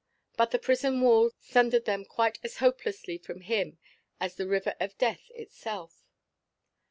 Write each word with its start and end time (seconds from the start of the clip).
But 0.35 0.49
the 0.49 0.57
prison 0.57 0.99
walls 1.01 1.33
sundered 1.39 1.85
them 1.85 2.05
quite 2.05 2.39
as 2.43 2.57
hopelessly 2.57 3.19
from 3.19 3.41
him 3.41 3.77
as 4.19 4.33
the 4.33 4.47
River 4.47 4.73
of 4.79 4.97
Death 4.97 5.29
itself. 5.35 6.07